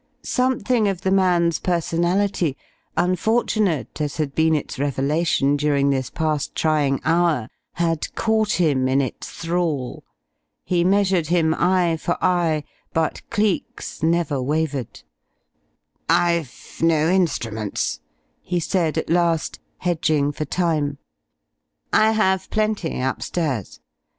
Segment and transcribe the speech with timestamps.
[0.23, 2.57] Something of the man's personality,
[2.97, 8.99] unfortunate as had been its revelation during this past trying hour, had caught him in
[8.99, 10.03] its thrall.
[10.63, 15.03] He measured him, eye for eye, but Cleek's never wavered.
[16.09, 17.99] "I've no instruments,"
[18.41, 20.97] he said at last, hedging for time.
[21.93, 23.79] "I have plenty upstairs.